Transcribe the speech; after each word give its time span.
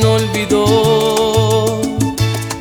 olvidó. 0.00 1.80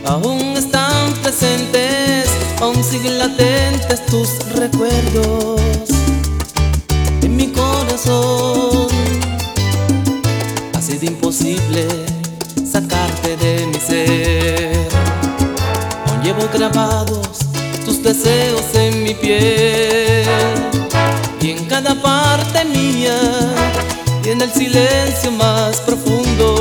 Aún 0.05 0.57
están 0.57 1.13
presentes, 1.23 2.29
aún 2.59 2.83
siguen 2.83 3.19
latentes 3.19 4.05
tus 4.07 4.27
recuerdos 4.55 5.61
en 7.21 7.35
mi 7.37 7.47
corazón. 7.47 8.89
Ha 10.73 10.81
sido 10.81 11.05
imposible 11.05 11.87
sacarte 12.69 13.37
de 13.37 13.67
mi 13.67 13.79
ser. 13.79 14.89
Aún 16.07 16.23
llevo 16.23 16.49
grabados 16.53 17.39
tus 17.85 18.03
deseos 18.03 18.65
en 18.73 19.03
mi 19.03 19.13
piel 19.13 20.27
y 21.41 21.51
en 21.51 21.65
cada 21.65 21.95
parte 21.95 22.65
mía 22.65 23.17
y 24.23 24.29
en 24.29 24.41
el 24.41 24.51
silencio 24.51 25.31
más 25.31 25.77
profundo 25.77 26.60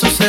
lo 0.00 0.21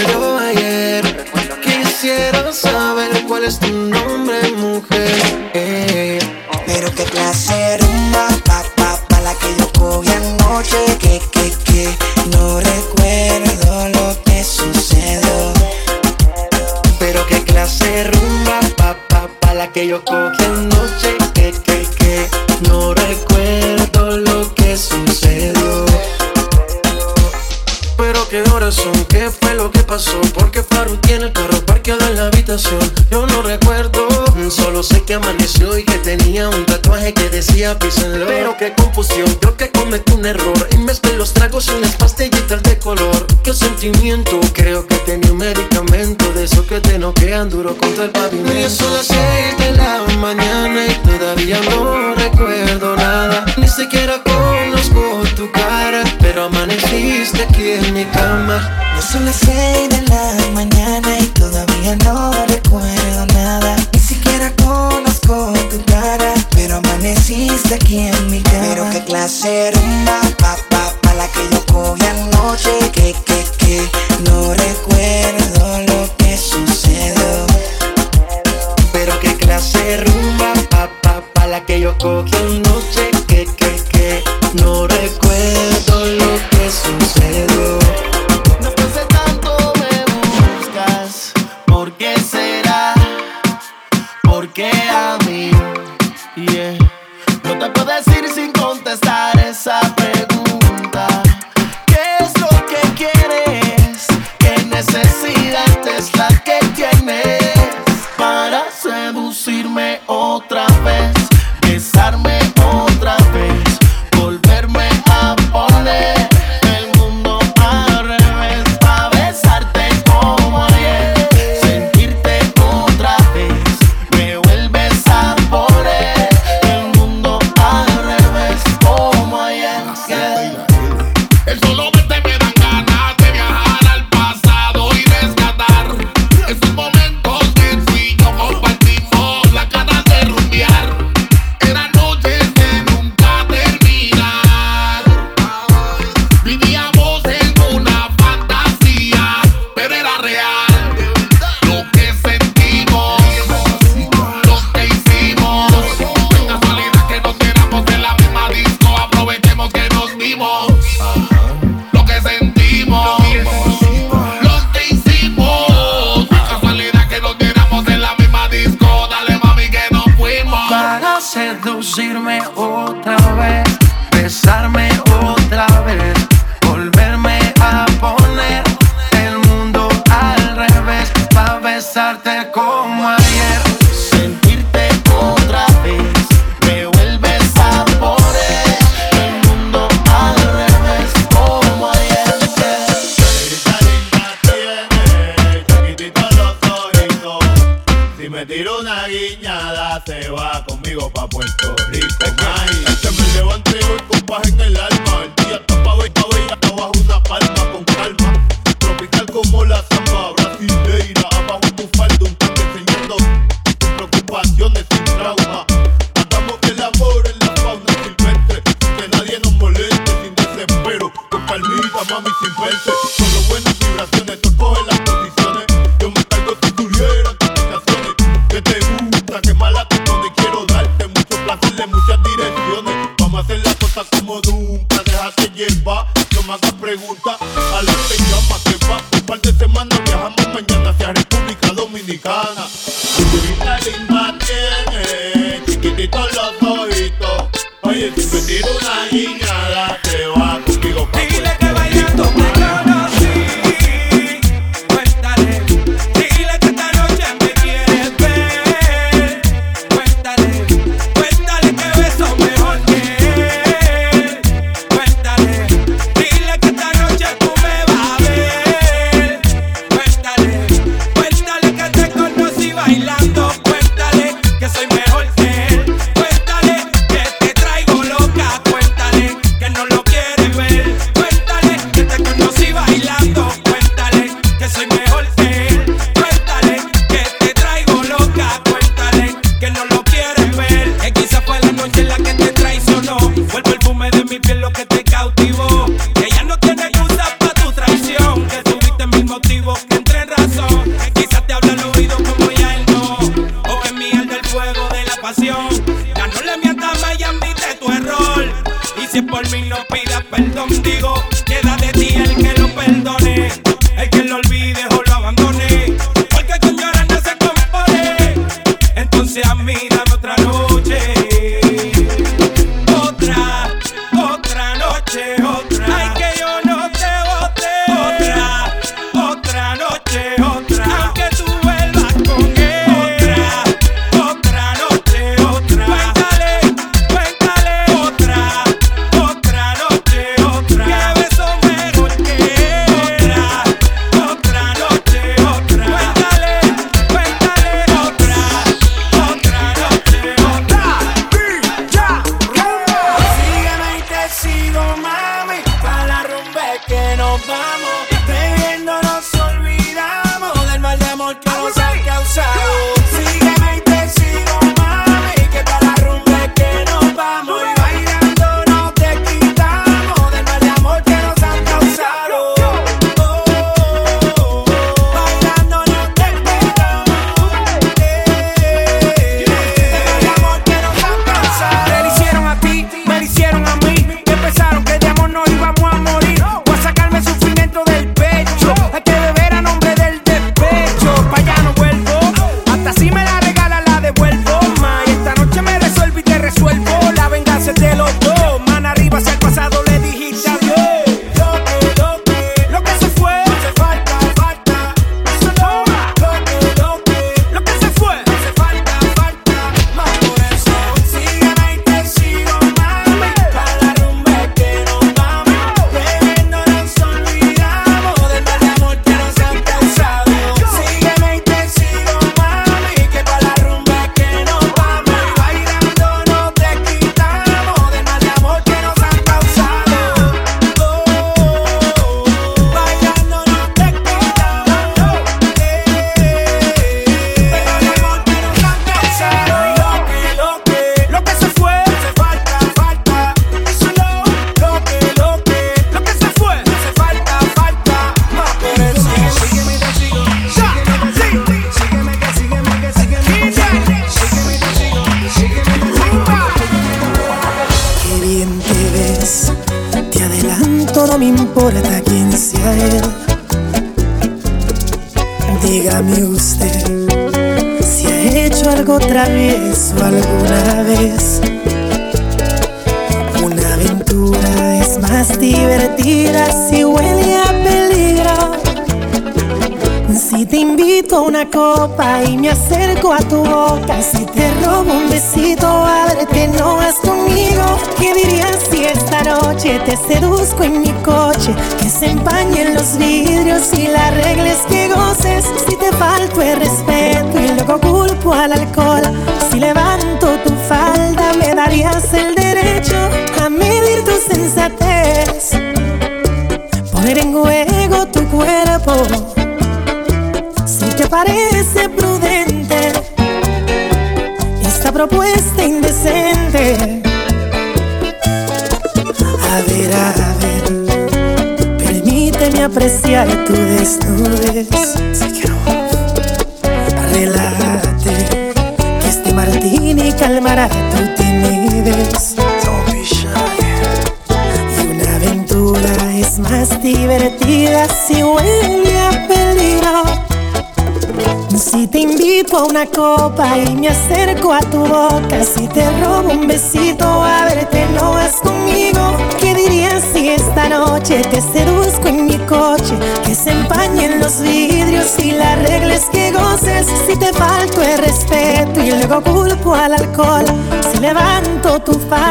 tu 561.86 562.00
faz. 562.00 562.23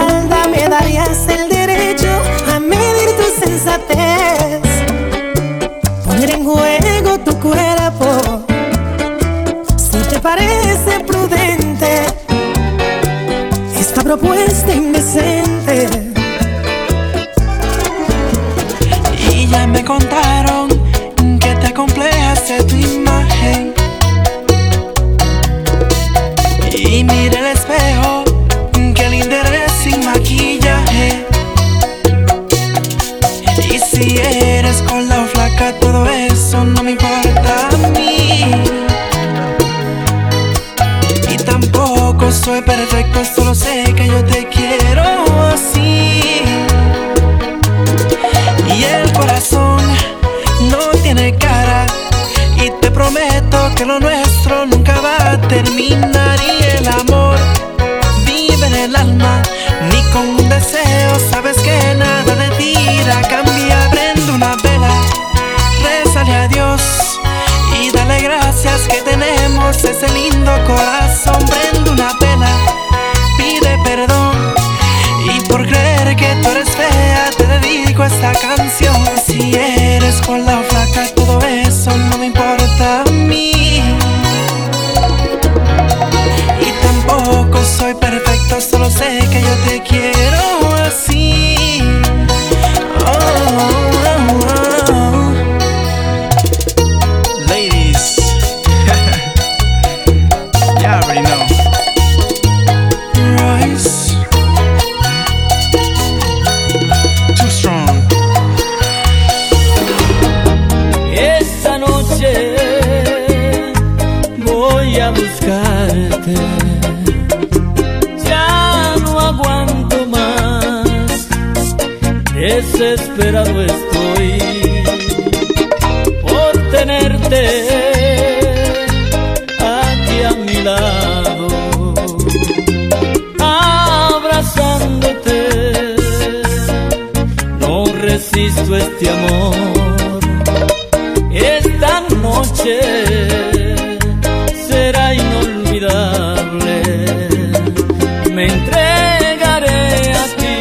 me 148.42 148.48
entregaré 148.48 150.12
a 150.22 150.24
ti 150.40 150.58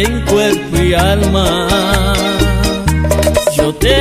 en 0.00 0.10
cuerpo 0.26 0.74
y 0.76 0.92
alma. 0.94 1.46
Yo 3.56 3.66
te 3.76 3.96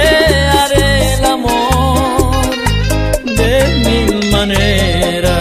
haré 0.60 0.88
el 1.16 1.26
amor 1.26 2.32
de 3.42 3.54
mi 3.86 4.00
manera. 4.30 5.38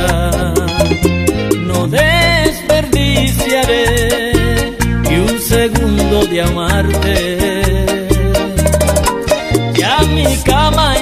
No 1.69 1.79
desperdiciaré 1.89 4.33
ni 5.09 5.17
un 5.17 5.37
segundo 5.41 6.25
de 6.27 6.41
amarte. 6.43 7.17
Ya 9.77 9.99
mi 10.17 10.37
cama 10.45 10.94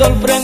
sorprende. 0.00 0.39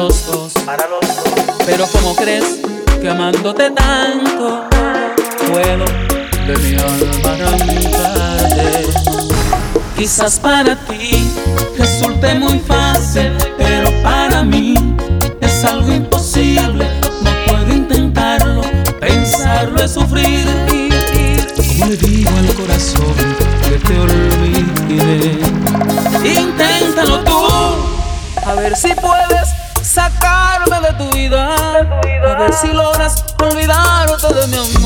los 0.00 0.26
dos. 0.26 0.52
Para 0.64 0.86
los 0.88 1.00
dos. 1.00 1.56
Pero 1.66 1.86
como 1.88 2.16
crees 2.16 2.58
que 3.00 3.08
amándote 3.08 3.70
tanto 3.70 4.64
puedo 5.46 5.84
de 6.46 6.56
mi 6.62 6.74
alma 6.76 7.32
arrancarte. 7.32 8.86
Quizás 9.96 10.40
para 10.40 10.74
ti 10.86 11.30
resulte 11.76 12.34
muy 12.34 12.58
fácil, 12.60 13.32
pero 13.58 13.90
para 14.02 14.42
mí 14.42 14.74
es 15.42 15.64
algo 15.64 15.92
imposible. 15.92 16.86
No 17.22 17.30
puedo 17.46 17.70
intentarlo, 17.74 18.62
pensarlo 19.00 19.82
es 19.82 19.90
sufrir. 19.90 20.46
Como 21.56 21.86
le 21.86 21.96
digo 21.98 22.30
al 22.38 22.54
corazón 22.54 23.14
que 23.64 23.78
te 23.86 24.00
olvide, 24.00 25.38
inténtalo 26.24 27.20
tú, 27.20 27.46
a 28.46 28.54
ver 28.54 28.74
si 28.76 28.94
puedes 28.94 29.59
ver 32.40 32.54
si 32.54 32.68
logras 32.68 33.22
olvidarte 33.38 34.32
de 34.34 34.46
mi 34.46 34.56
amor. 34.56 34.79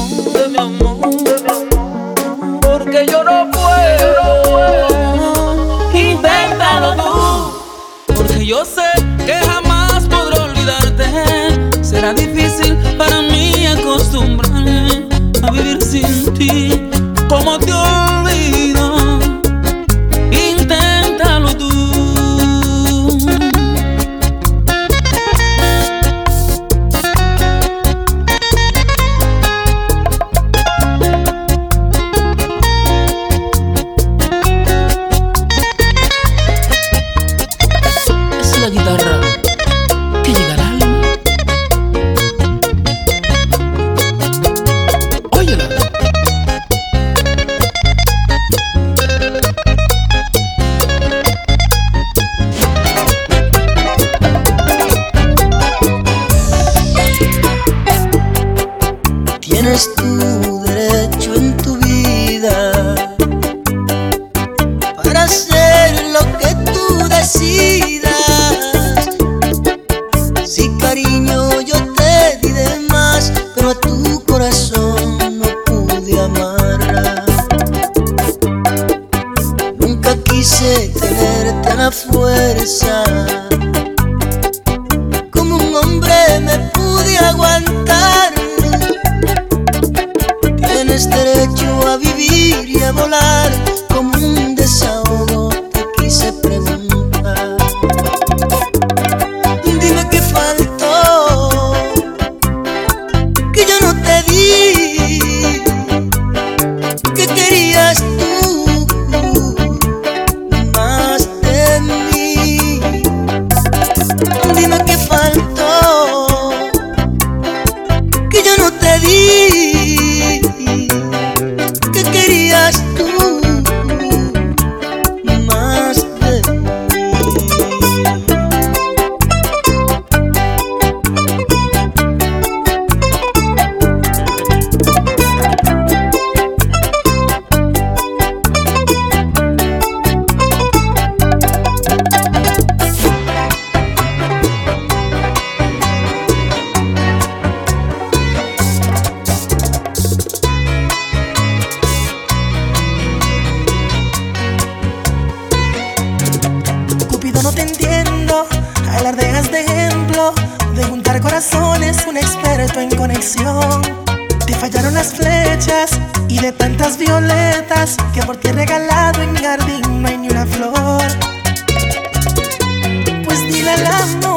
love. 173.82 174.33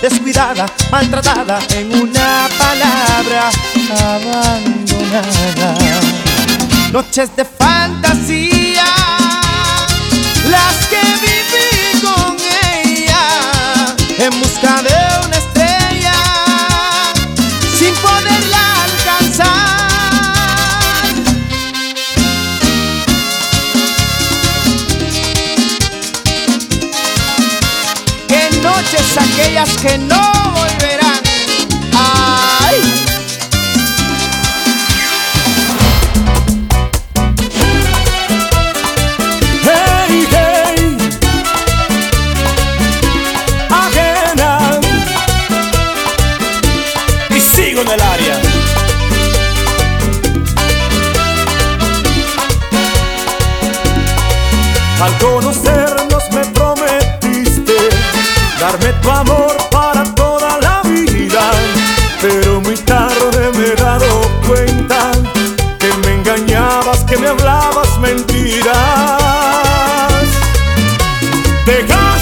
descuidada, 0.00 0.66
maltratada, 0.90 1.58
en 1.70 1.94
una 1.94 2.48
palabra, 2.58 3.50
abandonada. 3.90 5.74
Noches 6.92 7.34
de 7.36 7.44
fantasía, 7.44 8.84
las 10.50 10.86
que 10.86 11.00
viví 11.24 12.00
con 12.02 12.36
ella, 12.72 13.96
en 14.18 14.40
busca 14.40 14.82
de 14.82 14.93
que 29.84 29.98
no 29.98 30.33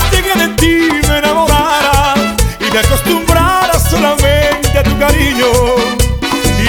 lograste 0.03 0.22
que 0.22 0.38
de 0.38 0.48
ti 0.57 1.09
me 1.09 1.18
enamorara 1.18 2.14
y 2.61 2.72
me 2.72 2.78
acostumbrara 2.78 3.78
solamente 3.78 4.78
a 4.78 4.82
tu 4.82 4.98
cariño. 4.98 5.46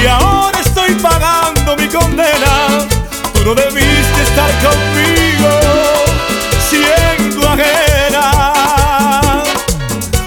Y 0.02 0.06
ahora 0.08 0.60
estoy 0.60 0.94
pagando 0.96 1.76
mi 1.76 1.88
condena, 1.88 2.88
tú 3.34 3.46
no 3.46 3.56
debiste 3.56 4.24
estar 4.24 4.52
conmigo 4.62 5.50
siendo 6.70 7.48
ajena. 7.48 8.32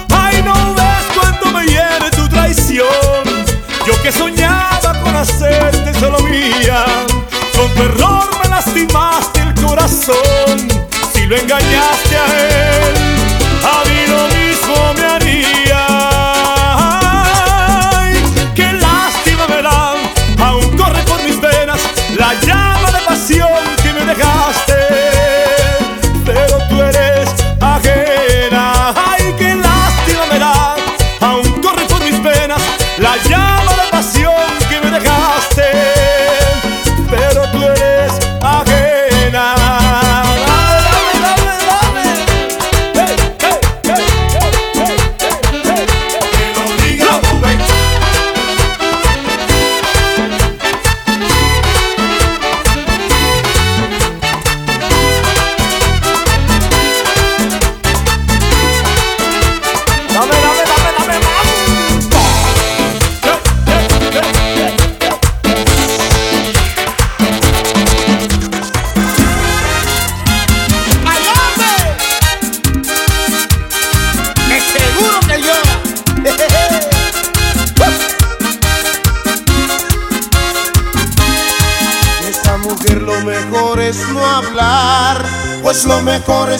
Ay, 0.09 0.41
no 0.43 0.73
ves 0.75 1.05
cuánto 1.15 1.51
me 1.51 1.65
hiere 1.65 2.09
tu 2.11 2.27
traición, 2.27 2.87
yo 3.85 4.01
que 4.01 4.11
soñaba 4.11 4.99
con 5.03 5.15
hacerte 5.15 5.93
solo 5.99 6.19
mía, 6.19 6.85
con 7.55 7.73
tu 7.75 7.83
error 7.83 8.29
me 8.41 8.49
lastimaste 8.49 9.41
el 9.41 9.53
corazón 9.55 10.67
si 11.13 11.25
lo 11.25 11.35
engañaste 11.35 12.15
a 12.15 12.25
él. 12.39 12.66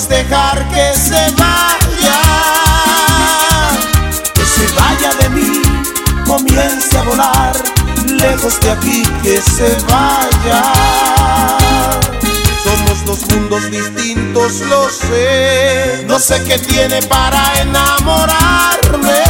dejar 0.05 0.69
que 0.69 0.93
se 0.93 1.33
vaya, 1.37 2.21
que 4.35 4.45
se 4.45 4.67
vaya 4.75 5.11
de 5.21 5.29
mí, 5.29 5.61
comience 6.23 6.95
a 6.97 7.01
volar, 7.01 7.53
lejos 8.05 8.59
de 8.59 8.71
aquí, 8.71 9.03
que 9.23 9.41
se 9.41 9.75
vaya. 9.89 10.61
Somos 12.63 13.05
dos 13.05 13.27
mundos 13.31 13.71
distintos, 13.71 14.59
lo 14.69 14.87
sé, 14.87 16.05
no 16.05 16.19
sé 16.19 16.43
qué 16.43 16.59
tiene 16.59 17.01
para 17.03 17.61
enamorarme. 17.61 19.23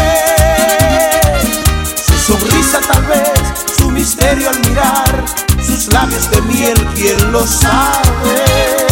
Su 1.96 2.34
sonrisa 2.34 2.82
tal 2.82 3.04
vez, 3.06 3.40
su 3.78 3.90
misterio 3.90 4.50
al 4.50 4.60
mirar, 4.68 5.24
sus 5.66 5.88
labios 5.94 6.30
de 6.30 6.42
miel, 6.42 6.88
¿quién 6.94 7.32
lo 7.32 7.48
sabe? 7.48 8.88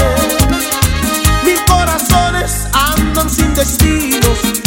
corazones 2.16 2.68
andan 2.74 3.30
sin 3.30 3.54
destinos. 3.54 4.65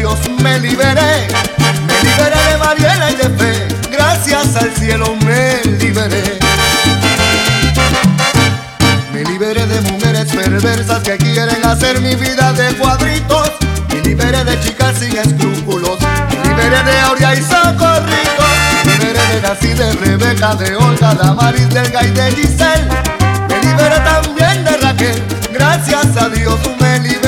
Dios 0.00 0.18
me 0.42 0.58
liberé. 0.60 1.28
Me 1.86 2.08
liberé 2.08 2.40
de 2.50 2.56
Mariela 2.56 3.10
y 3.10 3.16
de 3.16 3.28
Fe. 3.36 3.68
Gracias 3.92 4.56
al 4.56 4.74
cielo 4.76 5.14
me 5.26 5.60
liberé. 5.78 6.38
Me 9.12 9.22
liberé 9.24 9.66
de 9.66 9.80
mujeres 9.92 10.32
perversas 10.32 11.02
que 11.02 11.18
quieren 11.18 11.62
hacer 11.66 12.00
mi 12.00 12.14
vida 12.14 12.50
de 12.54 12.74
cuadritos. 12.76 13.50
Me 13.90 14.00
liberé 14.00 14.42
de 14.42 14.58
chicas 14.60 14.96
sin 14.98 15.14
escrúpulos. 15.14 15.98
Me 16.30 16.48
liberé 16.48 16.82
de 16.82 17.00
Aurea 17.00 17.34
y 17.34 17.42
Socorrito. 17.42 18.44
Me 18.86 18.92
liberé 18.94 19.20
de 19.34 19.42
Nancy, 19.42 19.74
de 19.74 19.92
Rebeca, 19.92 20.54
de 20.54 20.76
Olga, 20.76 21.12
Damaris, 21.12 21.68
Delga 21.68 22.02
y 22.06 22.10
de 22.12 22.32
Giselle. 22.36 22.88
Me 23.50 23.60
liberé 23.68 24.00
también 24.00 24.64
de 24.64 24.78
Raquel. 24.78 25.22
Gracias 25.52 26.16
a 26.16 26.30
Dios 26.30 26.58
me 26.80 27.00
liberé. 27.00 27.19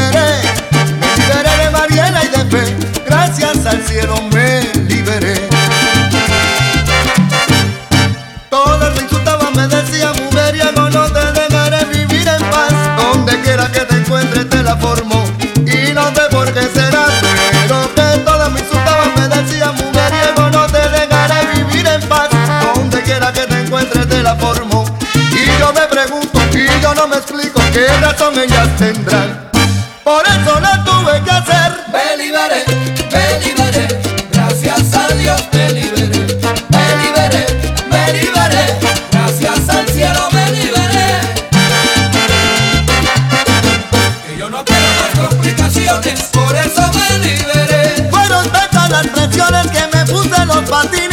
Explico 27.22 27.60
qué 27.72 27.86
razón 28.00 28.38
ellas 28.38 28.68
tendrán. 28.76 29.50
Por 30.02 30.24
eso 30.26 30.60
la 30.60 30.82
tuve 30.84 31.22
que 31.22 31.30
hacer. 31.30 31.72
Me 31.92 32.16
liberé, 32.22 32.64
me 33.12 33.38
liberé, 33.46 34.00
gracias 34.32 34.94
a 34.94 35.08
Dios 35.14 35.40
me 35.52 35.70
liberé. 35.70 36.08
Me 36.74 36.86
liberé, 37.02 37.46
me 37.90 38.12
liberé, 38.12 38.64
gracias 39.12 39.68
al 39.68 39.88
cielo 39.88 40.28
me 40.32 40.50
liberé. 40.50 41.20
Que 44.26 44.36
yo 44.36 44.50
no 44.50 44.64
quiero 44.64 44.88
más 45.00 45.28
complicaciones, 45.28 46.20
por 46.32 46.56
eso 46.56 46.90
me 46.92 47.18
liberé. 47.20 48.08
Fueron 48.10 48.50
tantas 48.50 48.90
las 48.90 49.06
presiones 49.06 49.66
que 49.70 49.96
me 49.96 50.04
puse 50.06 50.46
los 50.46 50.68
patines, 50.68 51.11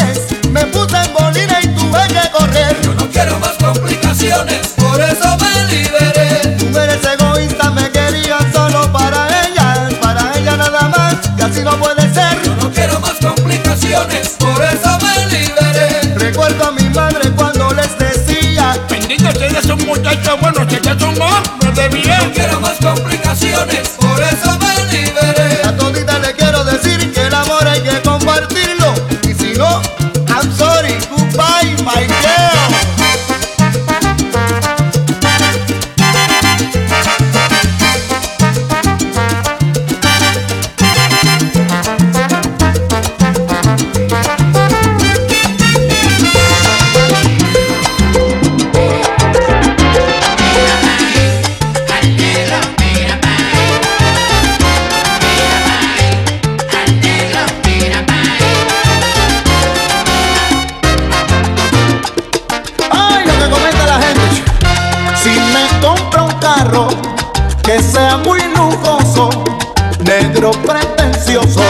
pretencioso, 70.96 71.62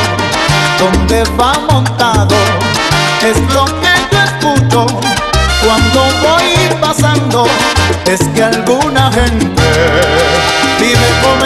donde 0.79 1.23
va 1.39 1.53
montado, 1.71 2.35
es 3.23 3.37
lo 3.53 3.65
que 3.65 3.93
yo 4.11 4.19
escucho 4.23 4.85
cuando 5.63 6.01
voy 6.21 6.79
pasando. 6.79 7.45
Es 8.05 8.21
que 8.33 8.43
alguna 8.43 9.11
gente 9.11 9.63
vive 10.79 11.09
comentando. 11.21 11.38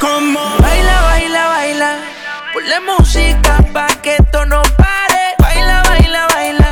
como. 0.00 0.40
Baila, 0.58 1.02
baila, 1.02 1.48
baila. 1.48 1.98
Ponle 2.52 2.80
música 2.80 3.58
pa' 3.72 3.86
que 4.02 4.16
esto 4.16 4.44
no 4.46 4.62
pare. 4.76 5.34
Baila, 5.38 5.82
baila, 5.82 6.26
baila. 6.34 6.68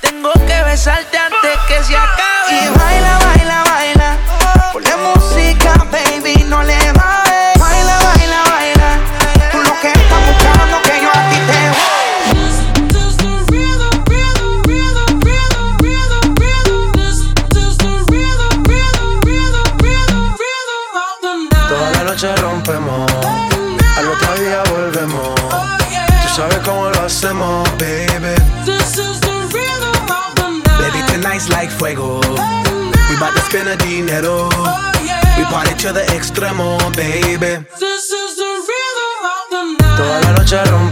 Tengo 0.00 0.32
que 0.32 0.62
besarte 0.62 1.18
antes 1.18 1.58
que 1.68 1.82
se 1.84 1.96
acabe. 1.96 2.50
Y 2.50 2.78
baila, 2.78 3.18
baila, 3.18 3.64
baila. 3.64 4.16
Ponle 4.72 4.96
música, 4.96 5.74
baby, 5.90 6.44
no 6.44 6.62
le 6.62 6.81
de 35.92 36.00
extremo, 36.14 36.78
baby. 36.96 37.64
This 37.78 38.10
is 38.10 38.36
the 38.36 38.52
rhythm 38.68 39.14
of 39.34 39.44
the 39.50 39.62
night. 39.82 39.96
Toda 39.96 40.20
la 40.20 40.32
noche 40.32 40.64
rompe 40.70 40.91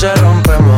noche 0.00 0.14
rompemos 0.22 0.69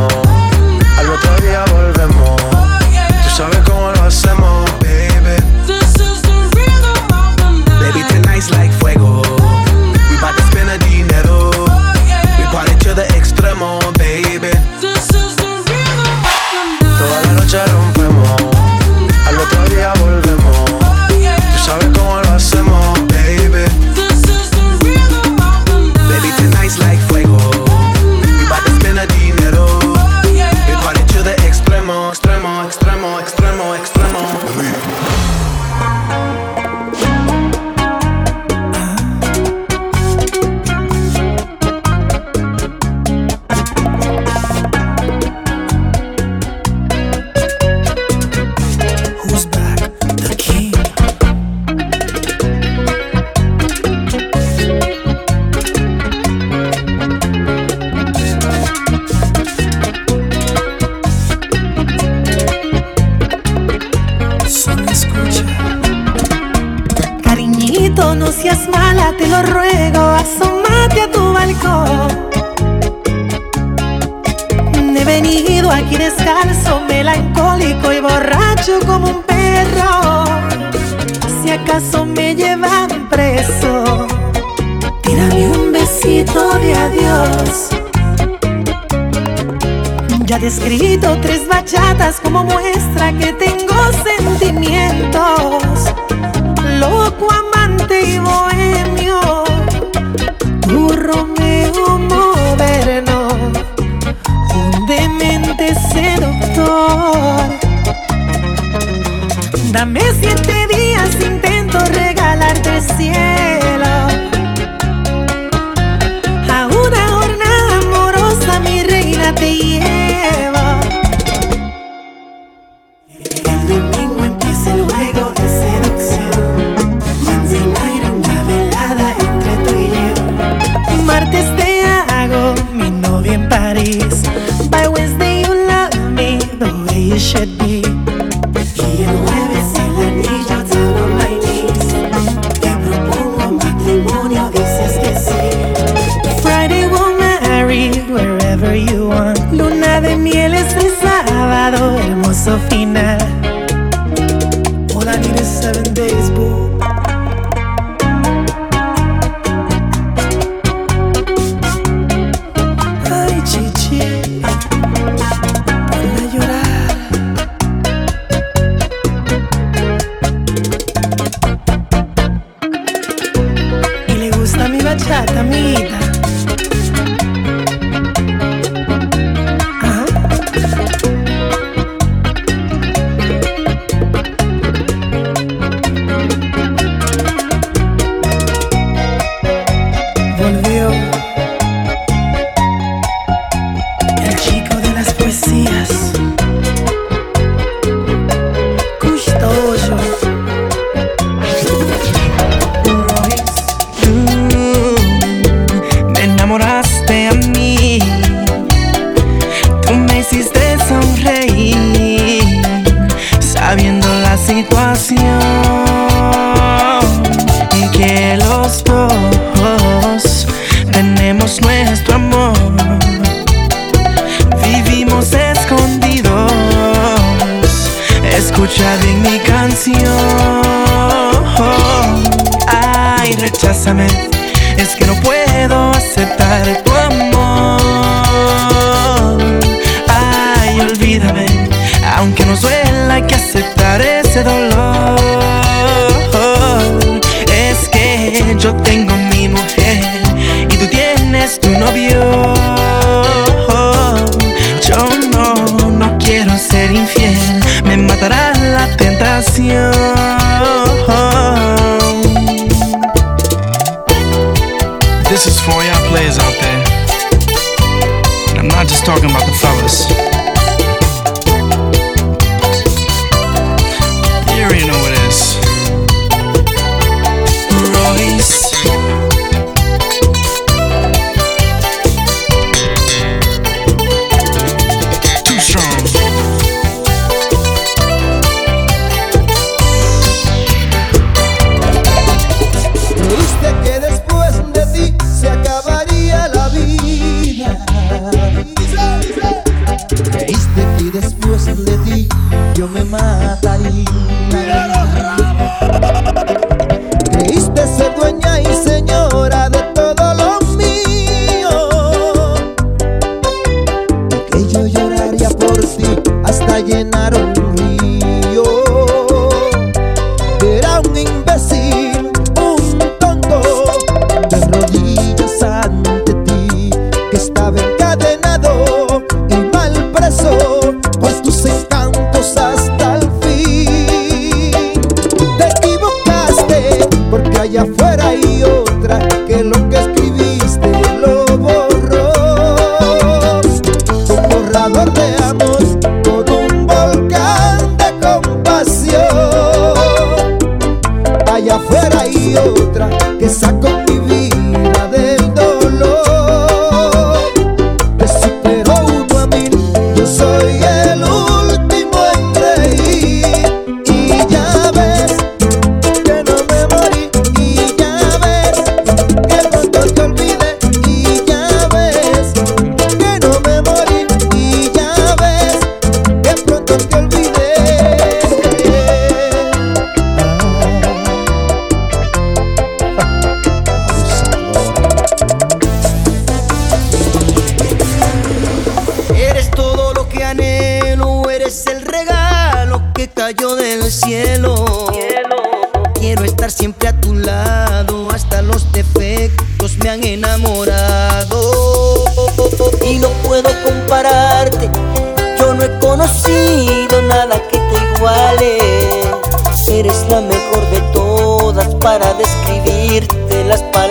fuera 338.14 338.34
y 338.34 338.62
otra 338.62 339.18
que 339.46 339.64
lo 339.64 339.88
que 339.88 340.11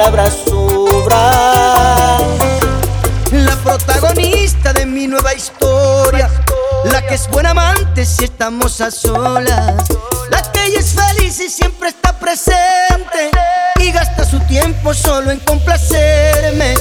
palabras 0.02 0.34
sobran. 0.48 1.19
La 3.32 3.56
protagonista 3.64 4.73
de 4.73 4.88
mi 4.88 5.06
nueva 5.06 5.36
historia, 5.36 6.28
la 6.86 7.06
que 7.06 7.14
es 7.14 7.30
buena 7.30 7.52
amante 7.52 8.03
si 8.03 8.23
estamos 8.23 8.82
a 8.82 8.90
solas, 8.90 9.76
la 10.32 10.52
que 10.52 10.65
ella 10.65 10.80
es 10.80 10.95
feliz 10.95 11.40
y 11.40 11.49
siempre 11.49 11.90
está 11.90 12.18
presente 12.18 13.30
y 13.80 13.91
gasta 13.91 14.26
su 14.26 14.40
tiempo 14.40 14.91
solo 14.95 15.30
en 15.30 15.40
complacerme. 15.41 16.73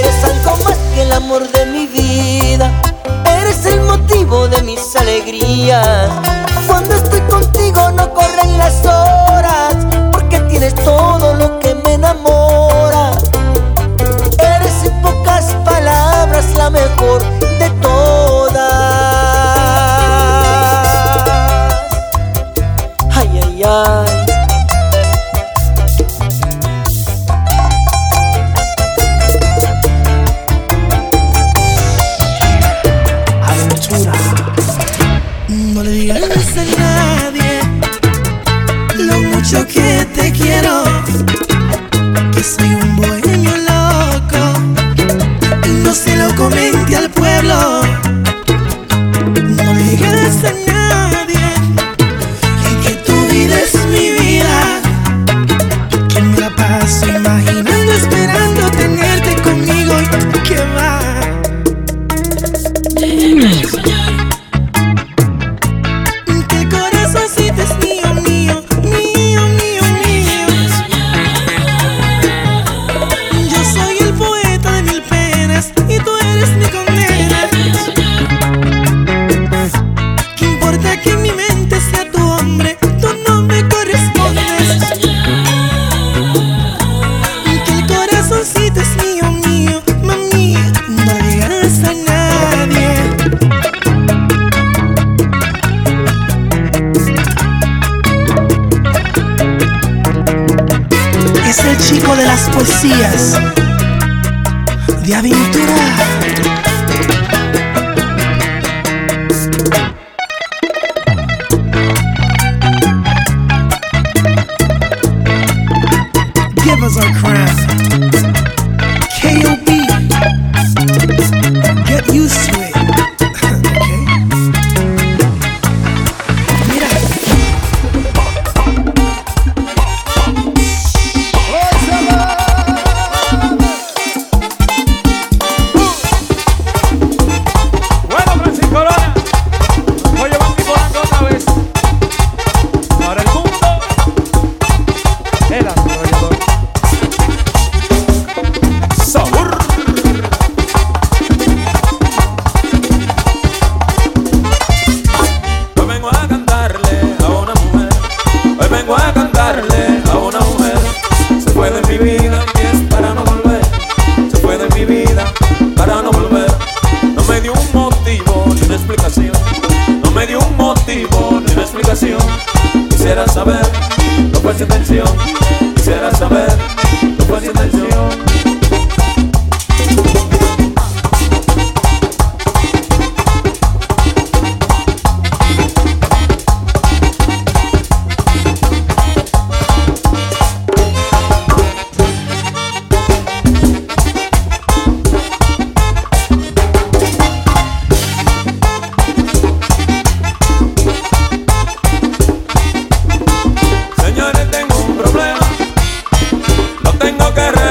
Eres 0.00 0.24
algo 0.24 0.56
más 0.64 0.76
que 0.92 1.02
el 1.02 1.12
amor 1.12 1.48
de 1.52 1.66
mi 1.66 1.86
vida, 1.86 2.72
eres 3.26 3.64
el 3.66 3.80
motivo 3.82 4.48
de 4.48 4.60
mis 4.62 4.96
alegrías. 4.96 6.10
Cuando 6.66 6.96
estoy 6.96 7.20
contigo 7.30 7.92
no 7.92 8.12
corren 8.12 8.58
las 8.58 8.84
horas, 8.84 9.76
porque 10.10 10.40
tienes 10.40 10.74
todo 10.74 11.05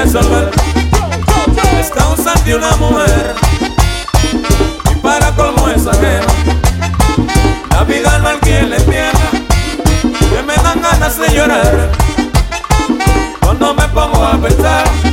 resolver 0.06 0.50
las 1.74 2.44
de 2.44 2.54
una 2.54 2.76
mujer. 2.76 3.34
Y 4.92 4.94
para 4.96 5.34
colmo 5.34 5.68
es 5.68 5.86
ajena, 5.86 6.26
la 7.70 7.84
vida 7.84 8.18
no 8.20 8.28
al 8.28 8.38
quien 8.40 8.70
le 8.70 8.76
entienda, 8.76 9.30
que 10.30 10.42
me 10.46 10.54
dan 10.62 10.80
ganas 10.80 11.18
de 11.18 11.28
llorar 11.34 11.90
cuando 13.40 13.74
me 13.74 13.88
pongo 13.88 14.24
a 14.24 14.38
pensar. 14.38 15.05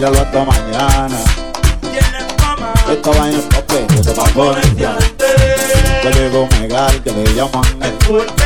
bailalo 0.00 0.20
hasta 0.22 0.44
mañana. 0.44 1.18
Esta 2.90 3.10
vaina 3.10 3.38
es 3.38 3.44
pa' 3.44 3.62
pero 3.66 4.14
pa' 4.14 4.24
ponerte 4.30 4.88
Yo 6.02 6.10
llego 6.10 6.48
megal, 6.58 7.02
que 7.02 7.12
le 7.12 7.34
llaman 7.34 7.82
el 7.82 7.92
fuerte. 8.06 8.44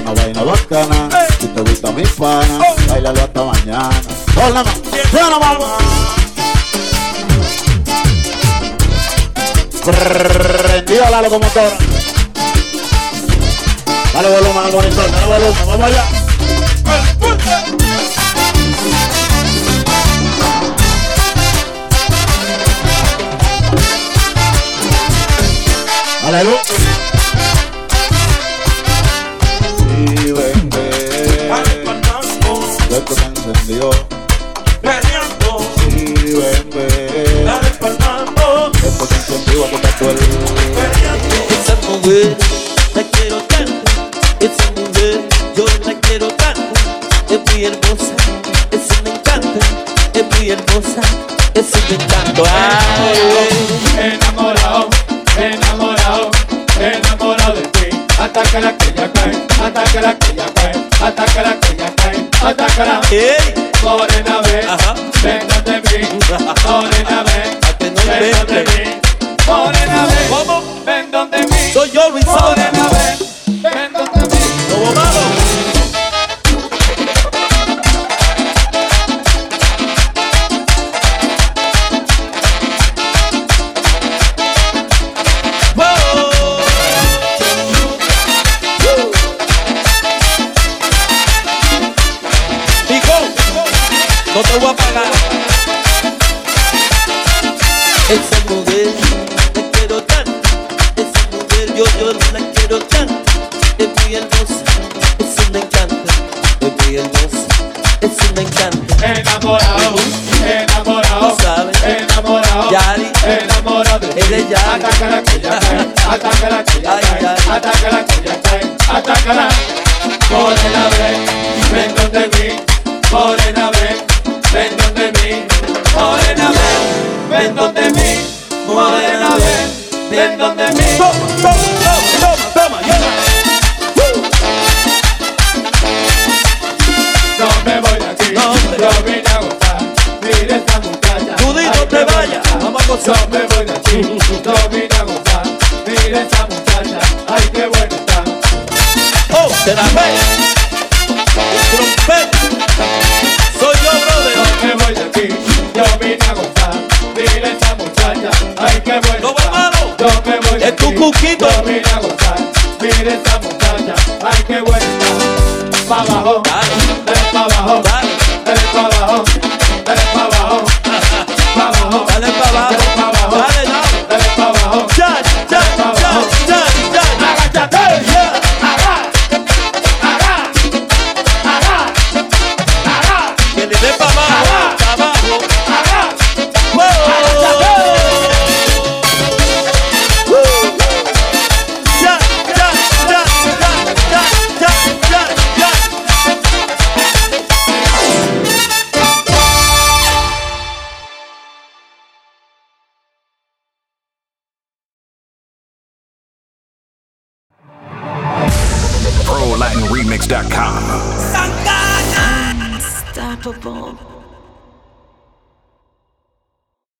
Una 0.00 0.14
vaina 0.14 0.42
bacana, 0.42 1.08
si 1.38 1.46
te 1.48 1.60
gusta 1.60 1.92
mi 1.92 2.04
pana, 2.04 2.58
oh. 2.58 2.90
bailalo 2.90 3.20
hasta 3.20 3.44
mañana. 3.44 4.00
Hola, 4.36 4.64
suena 5.10 5.38
mamá. 5.38 5.76
Prendida 9.84 11.10
la 11.10 11.22
locomotora. 11.22 11.76
Dale 14.14 14.28
volumen 14.28 14.64
al 14.64 14.72
monitor, 14.72 15.10
dale 15.10 15.26
volumen, 15.26 15.66
vamos 15.66 15.86
allá. 15.86 16.23
Claro. 26.34 26.58
Sí, 29.78 30.32
vente. 30.32 30.82
Esto 32.90 33.14
se 33.14 33.24
encendió. 33.24 33.90
Peleando. 34.82 35.50
Sí, 35.78 35.94
vente. 36.34 37.44
Dale 37.44 37.70
palmando. 37.78 38.72
Esto 38.74 39.06
se 39.06 39.14
encendió 39.14 39.64
a 39.64 39.68
tocar 39.70 39.92
tu 39.96 40.06
Peleando. 42.02 42.53